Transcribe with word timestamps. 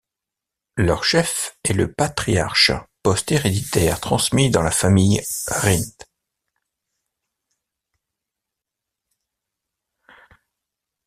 Leur 0.77 1.03
chef 1.03 1.59
est 1.63 1.73
le 1.73 1.93
Patriarche, 1.93 2.71
poste 3.03 3.31
héréditaire 3.31 3.99
transmis 3.99 4.49
dans 4.49 4.63
la 4.63 4.71
famille 4.71 5.21
Rrint. 5.45 6.07